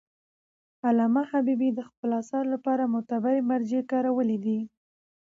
علامه 0.87 1.23
حبیبي 1.31 1.69
د 1.73 1.79
خپلو 1.89 2.13
اثارو 2.21 2.47
لپاره 2.55 2.91
معتبري 2.93 3.41
مراجع 3.49 3.81
کارولي 3.91 4.37
دي. 4.45 4.59